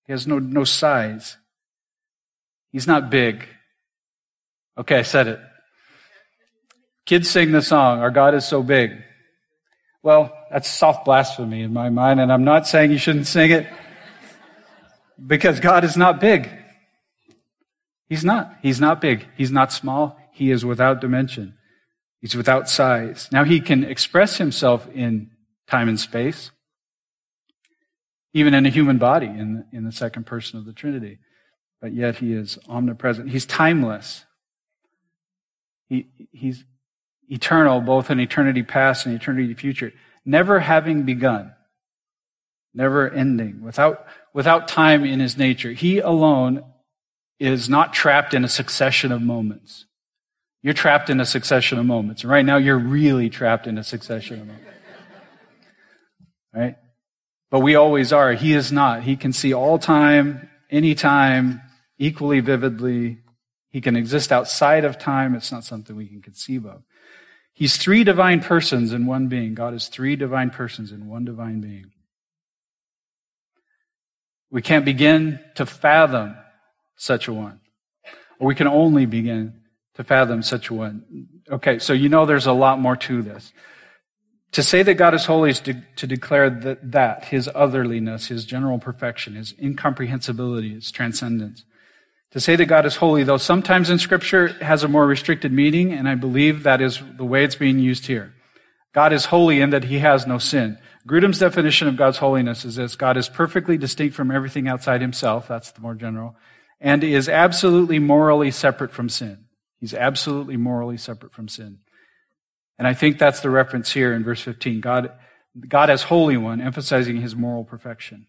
[0.08, 1.38] He has no, no size.
[2.72, 3.46] He's not big.
[4.78, 5.40] Okay, I said it.
[7.06, 8.92] Kids sing the song, Our God is so big.
[10.04, 13.68] Well, that's soft blasphemy in my mind, and I'm not saying you shouldn't sing it
[15.26, 16.50] because God is not big.
[18.08, 18.56] He's not.
[18.62, 19.28] He's not big.
[19.36, 20.18] He's not small.
[20.32, 21.56] He is without dimension.
[22.22, 23.28] He's without size.
[23.32, 25.32] Now he can express himself in
[25.68, 26.52] time and space,
[28.38, 31.18] even in a human body in, in the second person of the Trinity.
[31.82, 33.32] But yet he is omnipresent.
[33.32, 34.26] He's timeless.
[35.90, 36.64] He, he's
[37.28, 39.92] eternal, both in eternity past and eternity future,
[40.24, 41.54] never having begun,
[42.76, 45.72] never ending, without, without time in his nature.
[45.72, 46.64] He alone
[47.40, 49.86] is not trapped in a succession of moments.
[50.62, 52.24] You're trapped in a succession of moments.
[52.24, 54.66] Right now, you're really trapped in a succession of moments.
[56.54, 56.76] Right?
[57.50, 58.34] But we always are.
[58.34, 59.04] He is not.
[59.04, 61.62] He can see all time, any time,
[61.98, 63.20] equally vividly,
[63.70, 65.36] he can exist outside of time.
[65.36, 66.84] It's not something we can conceive of.
[67.54, 69.54] He's three divine persons in one being.
[69.54, 71.92] God is three divine persons in one divine being.
[74.50, 76.38] We can't begin to fathom
[76.96, 77.60] such a one.
[78.40, 79.62] Or we can only begin
[79.96, 81.28] to fathom such a one.
[81.52, 83.52] Okay, so you know there's a lot more to this.
[84.58, 88.44] To say that God is holy is to, to declare that, that, his otherliness, his
[88.44, 91.64] general perfection, his incomprehensibility, his transcendence.
[92.32, 95.94] To say that God is holy, though sometimes in Scripture has a more restricted meaning,
[95.94, 98.34] and I believe that is the way it's being used here.
[98.94, 100.80] God is holy in that he has no sin.
[101.06, 105.48] Grudem's definition of God's holiness is this God is perfectly distinct from everything outside himself,
[105.48, 106.36] that's the more general,
[106.82, 109.46] and is absolutely morally separate from sin.
[109.80, 111.78] He's absolutely morally separate from sin.
[112.78, 114.82] And I think that's the reference here in verse 15.
[114.82, 115.12] God,
[115.68, 118.28] God as Holy One, emphasizing his moral perfection.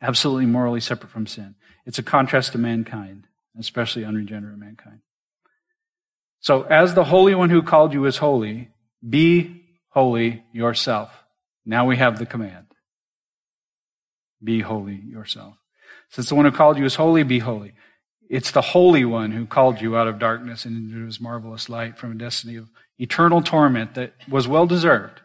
[0.00, 1.54] Absolutely morally separate from sin.
[1.86, 3.26] It's a contrast to mankind,
[3.58, 5.00] especially unregenerate mankind.
[6.40, 8.70] So, as the Holy One who called you is holy,
[9.08, 11.10] be holy yourself.
[11.64, 12.66] Now we have the command.
[14.44, 15.54] Be holy yourself.
[16.10, 17.72] Since the one who called you is holy, be holy.
[18.28, 21.96] It's the Holy One who called you out of darkness and into his marvelous light
[21.96, 25.20] from a destiny of eternal torment that was well deserved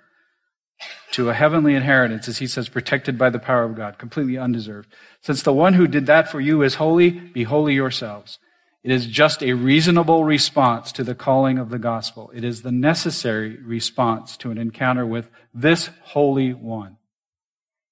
[1.11, 4.91] to a heavenly inheritance, as he says, protected by the power of God, completely undeserved.
[5.21, 8.39] Since the one who did that for you is holy, be holy yourselves.
[8.83, 12.31] It is just a reasonable response to the calling of the gospel.
[12.33, 16.97] It is the necessary response to an encounter with this Holy One.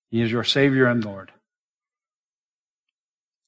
[0.10, 1.32] He is your Savior and Lord.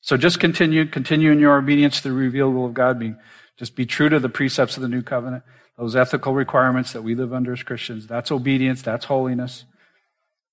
[0.02, 3.00] So just continue, continue in your obedience to the revealed will of God.
[3.00, 3.17] Being,
[3.58, 5.44] just be true to the precepts of the new covenant,
[5.82, 8.06] those ethical requirements that we live under as Christians.
[8.06, 8.84] That's obedience.
[8.84, 9.65] That's holiness.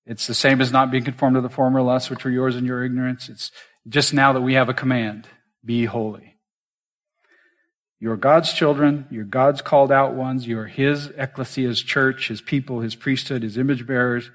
[0.07, 2.65] It's the same as not being conformed to the former lusts which were yours in
[2.65, 3.29] your ignorance.
[3.29, 3.51] It's
[3.87, 5.27] just now that we have a command.
[5.63, 6.37] Be holy.
[7.99, 9.05] You're God's children.
[9.11, 10.47] You're God's called out ones.
[10.47, 14.31] You're His ecclesia's church, His people, His priesthood, His image bearers,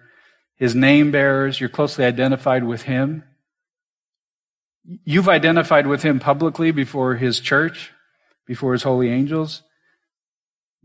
[0.55, 1.59] His name bearers.
[1.59, 3.25] You're closely identified with Him.
[5.05, 7.91] You've identified with Him publicly before His church,
[8.47, 9.65] before His holy angels,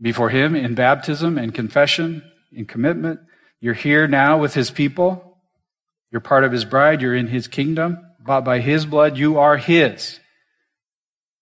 [0.00, 2.22] before Him in baptism and confession,
[2.56, 3.20] and commitment.
[3.60, 5.38] You're here now with His people.
[6.10, 7.00] You're part of His bride.
[7.00, 7.98] You're in His kingdom.
[8.20, 10.20] Bought by His blood, you are His.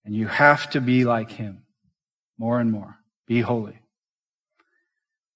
[0.09, 1.64] And you have to be like him
[2.38, 2.97] more and more.
[3.27, 3.79] Be holy.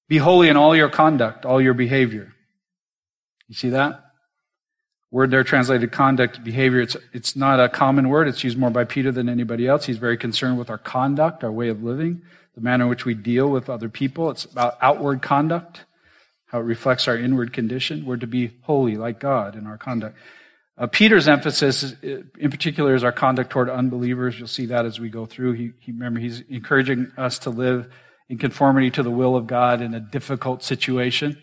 [0.09, 2.33] Be holy in all your conduct, all your behavior.
[3.49, 4.03] You see that?
[5.11, 6.81] Word there translated conduct, behavior.
[6.81, 8.29] It's, it's not a common word.
[8.29, 9.85] It's used more by Peter than anybody else.
[9.85, 12.23] He's very concerned with our conduct, our way of living,
[12.55, 14.31] the manner in which we deal with other people.
[14.31, 15.85] It's about outward conduct,
[16.47, 18.05] how it reflects our inward condition.
[18.05, 20.17] We're to be holy like God in our conduct.
[20.77, 21.97] Uh, Peter's emphasis, is,
[22.38, 24.38] in particular, is our conduct toward unbelievers.
[24.38, 25.53] You'll see that as we go through.
[25.53, 27.93] He, he, remember, he's encouraging us to live
[28.29, 31.41] in conformity to the will of God in a difficult situation,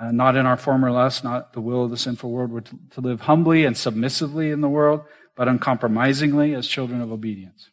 [0.00, 2.50] uh, not in our former lust, not the will of the sinful world.
[2.50, 5.02] We're to, to live humbly and submissively in the world,
[5.36, 7.68] but uncompromisingly as children of obedience.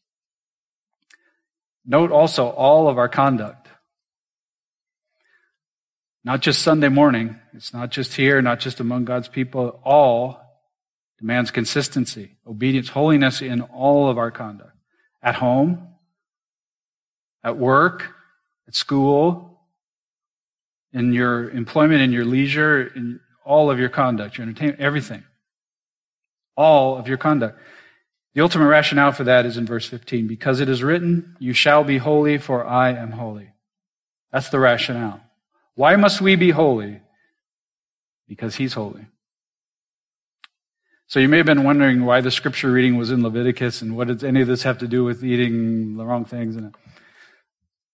[1.88, 3.70] Note also all of our conduct.
[6.26, 7.38] Not just Sunday morning.
[7.54, 9.80] It's not just here, not just among God's people.
[9.86, 10.42] All
[11.18, 14.74] demands consistency, obedience, holiness in all of our conduct.
[15.24, 15.88] At home,
[17.44, 18.12] at work,
[18.68, 19.62] at school,
[20.92, 25.24] in your employment, in your leisure, in all of your conduct, your entertainment, everything.
[26.58, 27.60] All of your conduct.
[28.38, 30.28] The ultimate rationale for that is in verse 15.
[30.28, 33.50] Because it is written, You shall be holy, for I am holy.
[34.32, 35.22] That's the rationale.
[35.74, 37.02] Why must we be holy?
[38.28, 39.08] Because he's holy.
[41.08, 44.08] So you may have been wondering why the scripture reading was in Leviticus and what
[44.08, 46.56] does any of this have to do with eating the wrong things.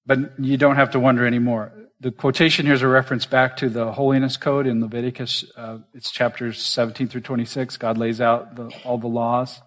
[0.05, 1.71] But you don't have to wonder anymore.
[2.01, 5.45] The quotation here is a reference back to the holiness code in Leviticus.
[5.55, 7.77] Uh, it's chapters 17 through 26.
[7.77, 9.61] God lays out the, all the laws.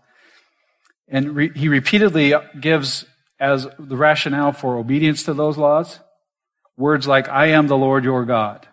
[1.09, 3.05] And re- he repeatedly gives
[3.39, 6.01] as the rationale for obedience to those laws
[6.77, 8.67] words like, I am the Lord your God.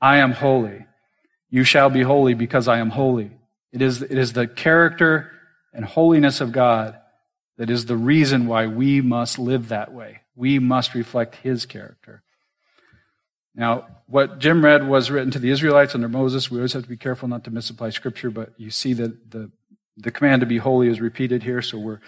[0.00, 0.86] I am holy.
[1.50, 3.30] You shall be holy because I am holy.
[3.72, 5.30] It is, it is the character
[5.72, 6.98] and holiness of God
[7.56, 10.20] that is the reason why we must live that way.
[10.36, 12.22] We must reflect His character.
[13.54, 16.50] Now, what Jim read was written to the Israelites under Moses.
[16.50, 19.50] We always have to be careful not to misapply Scripture, but you see that the,
[19.98, 22.00] the command to be holy is repeated here, so we're,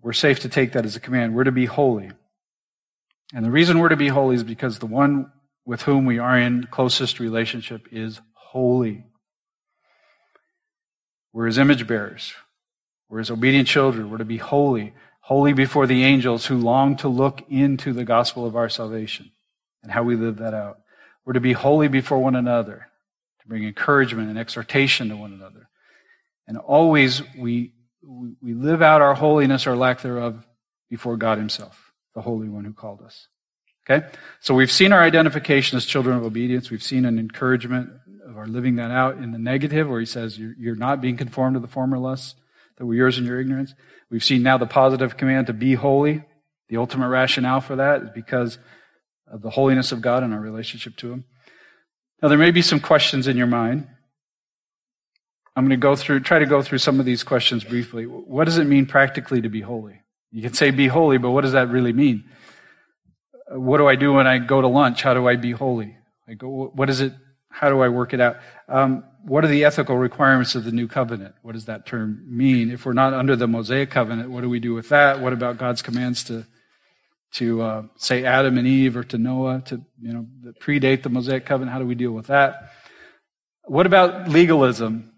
[0.00, 1.34] we're safe to take that as a command.
[1.34, 2.10] We're to be holy.
[3.32, 5.30] And the reason we're to be holy is because the one
[5.64, 9.04] with whom we are in closest relationship is holy.
[11.32, 12.34] We're his image bearers.
[13.08, 14.10] We're his obedient children.
[14.10, 18.44] We're to be holy, holy before the angels who long to look into the gospel
[18.44, 19.30] of our salvation
[19.82, 20.80] and how we live that out.
[21.24, 22.88] We're to be holy before one another,
[23.40, 25.68] to bring encouragement and exhortation to one another.
[26.46, 30.46] And always we, we live out our holiness or lack thereof
[30.90, 33.28] before God himself, the Holy One who called us.
[33.88, 34.06] Okay?
[34.40, 36.70] So we've seen our identification as children of obedience.
[36.70, 37.90] We've seen an encouragement
[38.26, 41.54] of our living that out in the negative, where he says you're, not being conformed
[41.54, 42.34] to the former lusts
[42.76, 43.74] that were yours in your ignorance.
[44.10, 46.24] We've seen now the positive command to be holy.
[46.68, 48.58] The ultimate rationale for that is because
[49.26, 51.24] of the holiness of God and our relationship to Him.
[52.22, 53.88] Now, there may be some questions in your mind.
[55.54, 58.04] I'm going to go through, try to go through some of these questions briefly.
[58.04, 60.00] What does it mean practically to be holy?
[60.30, 62.24] You can say be holy, but what does that really mean?
[63.50, 65.02] What do I do when I go to lunch?
[65.02, 65.96] How do I be holy?
[66.40, 67.12] What it
[67.50, 68.38] how do I work it out?
[68.66, 71.34] Um, what are the ethical requirements of the new covenant?
[71.42, 72.70] What does that term mean?
[72.70, 75.20] If we're not under the Mosaic covenant, what do we do with that?
[75.20, 76.46] What about God's commands to
[77.34, 80.26] to uh, say Adam and Eve or to Noah to you know
[80.60, 81.72] predate the Mosaic covenant?
[81.72, 82.70] How do we deal with that?
[83.64, 85.11] What about legalism?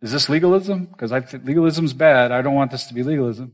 [0.00, 0.86] Is this legalism?
[0.86, 2.30] Because I think legalism's bad.
[2.30, 3.52] I don't want this to be legalism.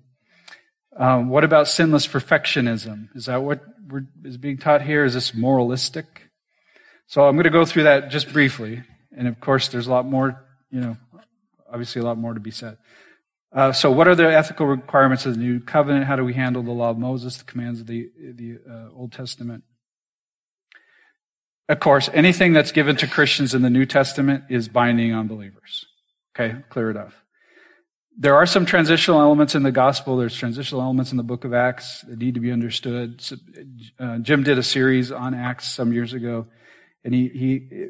[0.96, 3.08] Um, what about sinless perfectionism?
[3.14, 3.62] Is that what
[4.24, 5.04] is being taught here?
[5.04, 6.28] Is this moralistic?
[7.06, 8.82] So I'm going to go through that just briefly.
[9.16, 10.96] And of course, there's a lot more, you know,
[11.70, 12.76] obviously a lot more to be said.
[13.52, 16.06] Uh, so, what are the ethical requirements of the new covenant?
[16.06, 19.12] How do we handle the law of Moses, the commands of the, the uh, Old
[19.12, 19.62] Testament?
[21.68, 25.86] Of course, anything that's given to Christians in the New Testament is binding on believers.
[26.34, 27.14] Okay, clear enough.
[28.16, 30.16] There are some transitional elements in the gospel.
[30.16, 33.20] There's transitional elements in the book of Acts that need to be understood.
[33.20, 33.36] So,
[33.98, 36.46] uh, Jim did a series on Acts some years ago,
[37.04, 37.88] and he, he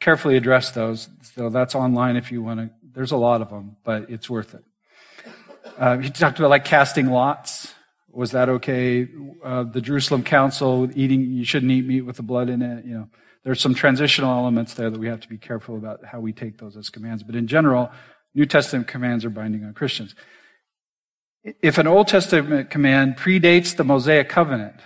[0.00, 1.08] carefully addressed those.
[1.34, 2.70] So that's online if you want to.
[2.92, 4.64] There's a lot of them, but it's worth it.
[5.78, 7.72] Uh, he talked about like casting lots.
[8.10, 9.08] Was that okay?
[9.44, 12.84] Uh, the Jerusalem Council eating, you shouldn't eat meat with the blood in it.
[12.84, 13.08] You know,
[13.44, 16.58] there's some transitional elements there that we have to be careful about how we take
[16.58, 17.22] those as commands.
[17.22, 17.90] But in general,
[18.34, 20.14] New Testament commands are binding on Christians.
[21.62, 24.76] If an Old Testament command predates the Mosaic covenant,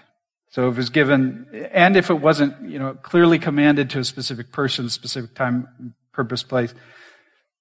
[0.50, 4.04] so if it was given, and if it wasn't, you know, clearly commanded to a
[4.04, 6.72] specific person, specific time, purpose, place,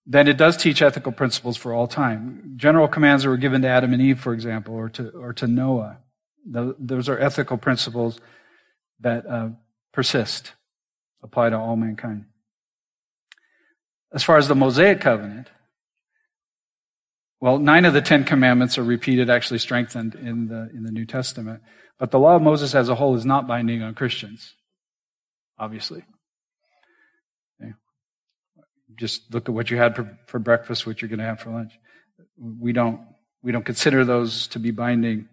[0.05, 2.53] then it does teach ethical principles for all time.
[2.55, 5.47] General commands that were given to Adam and Eve, for example, or to, or to
[5.47, 5.97] Noah.
[6.45, 8.19] Those are ethical principles
[8.99, 9.49] that uh,
[9.91, 10.53] persist,
[11.23, 12.25] apply to all mankind.
[14.13, 15.49] As far as the Mosaic covenant,
[17.41, 21.05] well, nine of the Ten Commandments are repeated, actually strengthened in the, in the New
[21.05, 21.61] Testament.
[21.97, 24.53] But the law of Moses as a whole is not binding on Christians,
[25.57, 26.03] obviously
[28.95, 31.51] just look at what you had for, for breakfast, what you're going to have for
[31.51, 31.73] lunch.
[32.37, 33.01] We don't,
[33.41, 35.27] we don't consider those to be binding.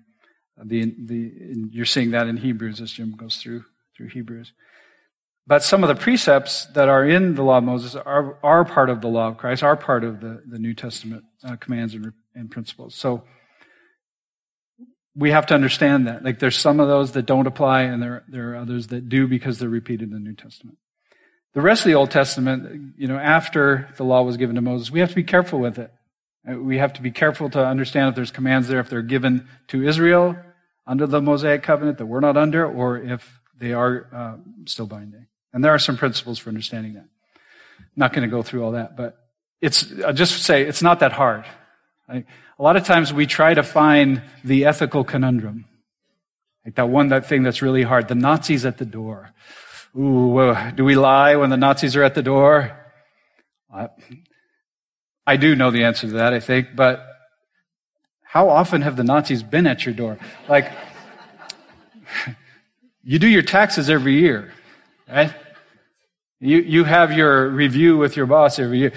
[0.62, 1.32] The, the,
[1.70, 3.64] you're seeing that in Hebrews as Jim goes through,
[3.97, 4.53] through Hebrews.
[5.51, 8.88] But some of the precepts that are in the law of Moses are, are part
[8.88, 12.12] of the law of Christ, are part of the, the New Testament uh, commands and,
[12.36, 12.94] and principles.
[12.94, 13.24] So
[15.16, 16.24] we have to understand that.
[16.24, 19.26] Like there's some of those that don't apply and there, there are others that do
[19.26, 20.78] because they're repeated in the New Testament.
[21.55, 24.92] The rest of the Old Testament, you know, after the law was given to Moses,
[24.92, 25.92] we have to be careful with it.
[26.48, 29.48] Uh, we have to be careful to understand if there's commands there, if they're given
[29.66, 30.36] to Israel
[30.86, 34.36] under the Mosaic covenant that we're not under, or if they are uh,
[34.66, 35.26] still binding.
[35.53, 37.07] And there are some principles for understanding that.
[37.78, 39.16] I'm not going to go through all that, but
[39.61, 41.44] it's, I'll just say it's not that hard.
[42.09, 42.24] a
[42.59, 45.66] lot of times we try to find the ethical conundrum.
[46.64, 48.09] Like that one, that thing that's really hard.
[48.09, 49.32] The Nazis at the door.
[49.98, 52.76] Ooh, uh, do we lie when the Nazis are at the door?
[55.26, 57.07] I do know the answer to that, I think, but
[58.22, 60.18] how often have the Nazis been at your door?
[60.48, 60.70] Like,
[63.03, 64.53] you do your taxes every year,
[65.11, 65.34] right?
[66.40, 68.92] You, you have your review with your boss every year.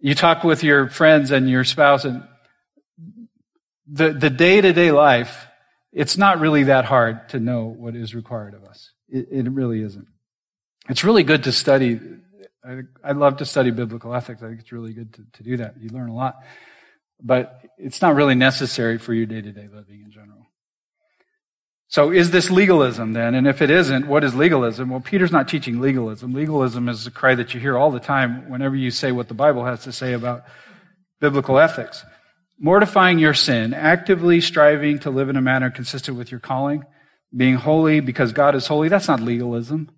[0.00, 2.24] You talk with your friends and your spouse and
[3.90, 5.46] the, the day-to-day life,
[5.92, 8.92] it's not really that hard to know what is required of us.
[9.08, 10.06] It, it really isn't.
[10.88, 12.00] It's really good to study.
[12.64, 14.42] I, I, love to study biblical ethics.
[14.42, 15.74] I think it's really good to, to do that.
[15.80, 16.36] You learn a lot.
[17.22, 20.39] But it's not really necessary for your day to day living in general.
[21.90, 23.34] So is this legalism then?
[23.34, 24.90] And if it isn't, what is legalism?
[24.90, 26.32] Well, Peter's not teaching legalism.
[26.32, 29.34] Legalism is a cry that you hear all the time whenever you say what the
[29.34, 30.44] Bible has to say about
[31.20, 32.04] biblical ethics.
[32.60, 36.84] Mortifying your sin, actively striving to live in a manner consistent with your calling,
[37.36, 39.90] being holy because God is holy, that's not legalism.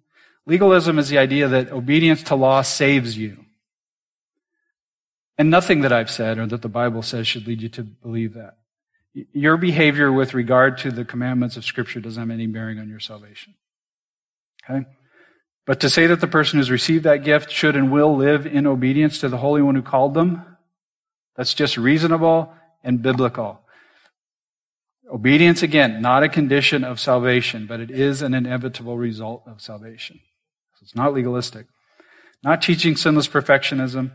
[0.47, 3.45] Legalism is the idea that obedience to law saves you.
[5.37, 8.33] And nothing that I've said or that the Bible says should lead you to believe
[8.33, 8.55] that.
[9.15, 13.01] Your behavior with regard to the commandments of Scripture doesn't have any bearing on your
[13.01, 13.55] salvation.
[14.65, 14.87] Okay?
[15.67, 18.67] But to say that the person who's received that gift should and will live in
[18.67, 20.45] obedience to the Holy One who called them,
[21.37, 22.53] that's just reasonable
[22.83, 23.61] and biblical.
[25.13, 30.21] Obedience, again, not a condition of salvation, but it is an inevitable result of salvation.
[30.75, 31.67] So it's not legalistic.
[32.43, 34.13] Not teaching sinless perfectionism.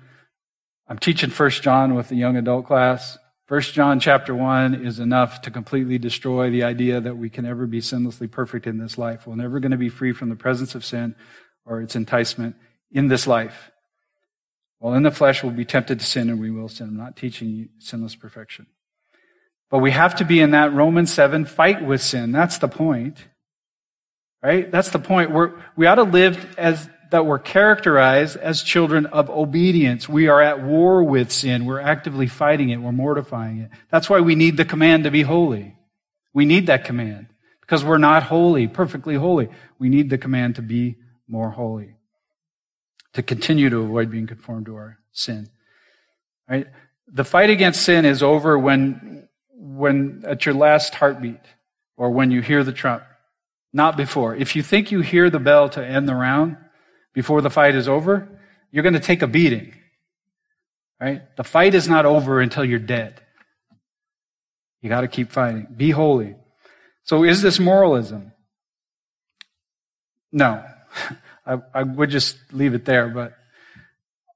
[0.88, 3.18] I'm teaching First John with the young adult class.
[3.48, 7.66] First John chapter 1 is enough to completely destroy the idea that we can ever
[7.66, 9.26] be sinlessly perfect in this life.
[9.26, 11.16] We're never going to be free from the presence of sin
[11.66, 12.58] or its enticement
[12.92, 13.72] in this life.
[14.80, 16.90] While in the flesh, we'll be tempted to sin and we will sin.
[16.90, 18.68] I'm not teaching sinless perfection.
[19.70, 22.34] But we have to be in that Romans 7 fight with sin.
[22.34, 23.28] That's the point.
[24.44, 24.70] Right?
[24.70, 25.32] That's the point.
[25.32, 30.08] We're, we ought to live as that we're characterized as children of obedience.
[30.08, 31.66] We are at war with sin.
[31.66, 32.78] We're actively fighting it.
[32.78, 33.70] We're mortifying it.
[33.90, 35.76] That's why we need the command to be holy.
[36.34, 37.28] We need that command
[37.62, 39.50] because we're not holy, perfectly holy.
[39.80, 40.98] We need the command to be
[41.28, 41.96] more holy,
[43.14, 45.50] to continue to avoid being conformed to our sin.
[46.50, 46.68] Right?
[47.08, 49.28] The fight against sin is over when
[49.60, 51.42] when at your last heartbeat
[51.98, 53.04] or when you hear the trump,
[53.74, 54.36] not before.
[54.36, 56.58] If you think you hear the bell to end the round
[57.18, 58.30] before the fight is over,
[58.70, 59.74] you're going to take a beating.
[61.02, 61.24] Right?
[61.36, 63.20] The fight is not over until you're dead.
[64.84, 65.66] You got to keep fighting.
[65.76, 66.36] Be holy.
[67.06, 68.34] So is this moralism?
[70.32, 70.64] No.
[71.48, 73.34] I, I would just leave it there, but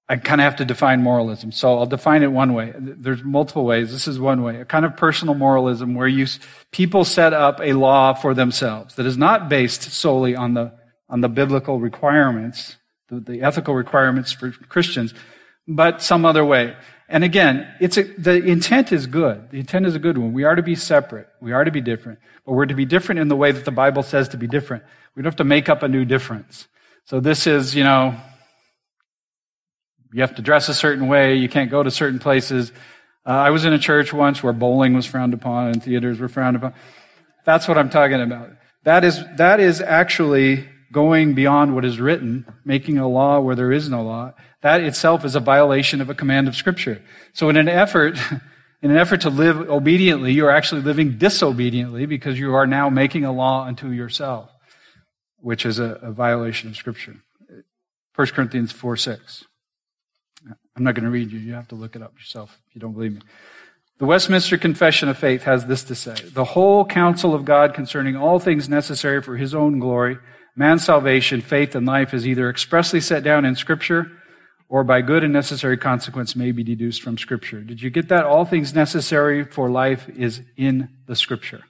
[0.10, 1.52] I kind of have to define moralism.
[1.52, 2.74] So I'll define it one way.
[2.76, 3.92] There's multiple ways.
[3.92, 4.60] This is one way.
[4.60, 6.26] A kind of personal moralism where you,
[6.72, 10.81] people set up a law for themselves that is not based solely on the,
[11.12, 12.78] on the biblical requirements,
[13.10, 15.14] the, the ethical requirements for Christians,
[15.68, 16.76] but some other way.
[17.10, 19.52] And again, it's a, the intent is good.
[19.52, 20.32] The intent is a good one.
[20.32, 21.28] We are to be separate.
[21.42, 22.20] We are to be different.
[22.46, 24.84] But we're to be different in the way that the Bible says to be different.
[25.14, 26.70] We don't have to make up a new difference.
[27.04, 28.16] So this is, you know,
[30.14, 31.36] you have to dress a certain way.
[31.36, 32.72] You can't go to certain places.
[33.26, 36.30] Uh, I was in a church once where bowling was frowned upon and theaters were
[36.30, 36.74] frowned upon.
[37.46, 38.52] That's what I'm talking about.
[38.84, 43.72] That is, that is actually going beyond what is written, making a law where there
[43.72, 44.34] is no law.
[44.62, 47.02] That itself is a violation of a command of scripture.
[47.34, 48.18] So in an effort,
[48.82, 52.90] in an effort to live obediently, you are actually living disobediently because you are now
[52.90, 54.50] making a law unto yourself,
[55.38, 57.16] which is a, a violation of scripture.
[58.16, 59.46] 1 Corinthians 4 6.
[60.76, 61.40] I'm not going to read you.
[61.40, 63.22] You have to look it up yourself if you don't believe me.
[64.00, 68.16] The Westminster Confession of Faith has this to say The whole counsel of God concerning
[68.16, 70.18] all things necessary for his own glory,
[70.56, 74.12] man's salvation, faith, and life is either expressly set down in Scripture
[74.70, 77.62] or by good and necessary consequence may be deduced from Scripture.
[77.62, 78.26] Did you get that?
[78.26, 81.64] All things necessary for life is in the Scripture.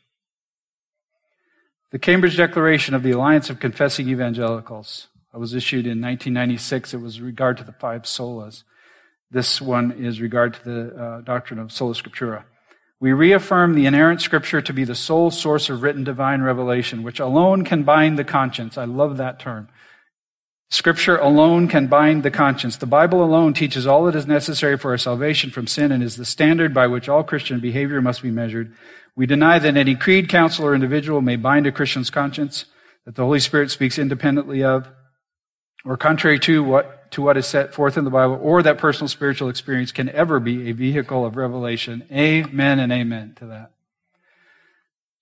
[1.92, 6.94] The Cambridge Declaration of the Alliance of Confessing Evangelicals was issued in 1996.
[6.94, 8.64] It was regard to the five solas.
[9.30, 12.44] This one is regard to the uh, doctrine of sola scriptura.
[13.02, 17.20] We reaffirm the inerrant scripture to be the sole source of written divine revelation, which
[17.20, 18.78] alone can bind the conscience.
[18.78, 19.70] I love that term.
[20.70, 22.78] Scripture alone can bind the conscience.
[22.78, 26.16] The Bible alone teaches all that is necessary for our salvation from sin and is
[26.16, 28.74] the standard by which all Christian behavior must be measured.
[29.16, 32.66] We deny that any creed, council, or individual may bind a Christian's conscience,
[33.06, 34.88] that the Holy Spirit speaks independently of,
[35.84, 39.08] or contrary to what to what is set forth in the Bible or that personal
[39.08, 42.06] spiritual experience can ever be a vehicle of revelation.
[42.12, 43.72] Amen and amen to that.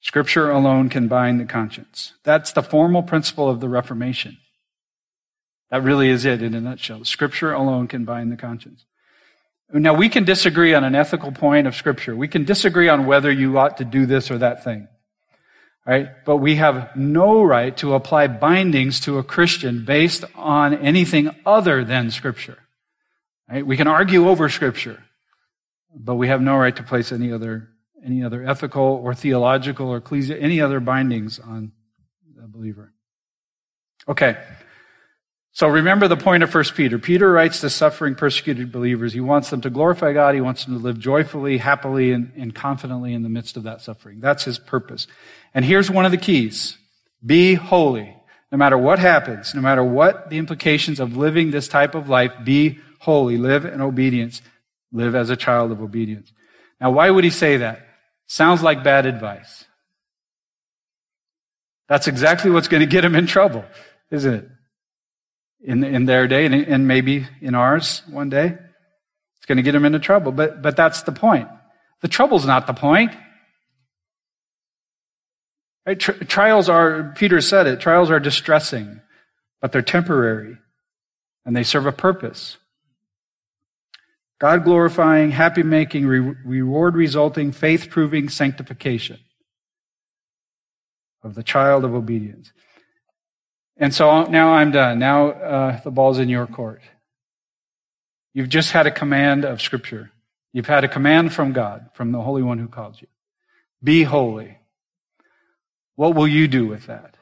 [0.02, 2.14] Scripture alone can bind the conscience.
[2.24, 4.38] That's the formal principle of the Reformation.
[5.72, 7.04] That really is it in a nutshell.
[7.04, 8.86] Scripture alone can bind the conscience.
[9.72, 12.16] Now, we can disagree on an ethical point of Scripture.
[12.16, 14.88] We can disagree on whether you ought to do this or that thing
[15.86, 16.10] right?
[16.26, 21.84] But we have no right to apply bindings to a Christian based on anything other
[21.84, 22.60] than Scripture.
[23.50, 23.66] Right?
[23.66, 25.04] We can argue over Scripture,
[25.96, 27.70] but we have no right to place any other
[28.04, 31.74] any other ethical or theological or ecclesial any other bindings on
[32.42, 32.94] a believer.
[34.08, 34.38] Okay.
[35.52, 37.00] So remember the point of 1 Peter.
[37.00, 39.14] Peter writes to suffering, persecuted believers.
[39.14, 40.36] He wants them to glorify God.
[40.36, 43.82] He wants them to live joyfully, happily, and, and confidently in the midst of that
[43.82, 44.20] suffering.
[44.22, 45.08] That's his purpose.
[45.54, 46.78] And here's one of the keys.
[47.26, 48.16] Be holy.
[48.52, 52.32] No matter what happens, no matter what the implications of living this type of life,
[52.44, 53.38] be holy.
[53.38, 54.42] Live in obedience.
[54.92, 56.32] Live as a child of obedience.
[56.82, 57.86] Now, why would he say that?
[58.26, 59.66] Sounds like bad advice.
[61.88, 63.66] That's exactly what's going to get him in trouble,
[64.12, 64.50] isn't it?
[65.62, 68.58] In, in their day and, and maybe in ours one day.
[69.38, 70.32] It's going to get him into trouble.
[70.32, 71.50] But, but that's the point.
[72.02, 73.12] The trouble's not the point.
[75.86, 76.00] Right?
[76.00, 79.02] trials are, Peter said it, trials are distressing,
[79.62, 80.58] but they're temporary
[81.46, 82.58] and they serve a purpose.
[84.40, 89.20] God glorifying, happy making, re- reward resulting, faith proving sanctification
[91.24, 92.54] of the child of obedience.
[93.76, 95.00] And so now I'm done.
[95.00, 96.82] Now uh, the ball's in your court.
[98.34, 100.12] You've just had a command of Scripture.
[100.54, 103.08] You've had a command from God, from the Holy One who called you.
[103.84, 104.59] Be holy.
[106.00, 107.18] What will you do with that?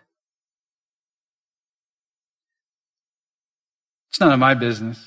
[4.11, 5.03] It's none of my business.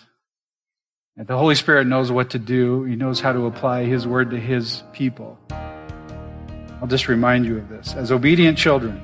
[1.17, 2.83] And the Holy Spirit knows what to do.
[2.83, 5.39] He knows how to apply His word to His people.
[5.53, 7.95] I'll just remind you of this.
[7.95, 9.01] As obedient children,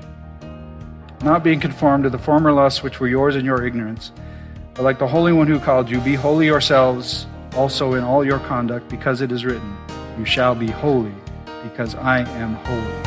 [1.23, 4.11] not being conformed to the former lusts which were yours in your ignorance,
[4.73, 8.39] but like the Holy One who called you, be holy yourselves also in all your
[8.39, 9.77] conduct, because it is written,
[10.19, 11.15] You shall be holy,
[11.63, 13.06] because I am holy.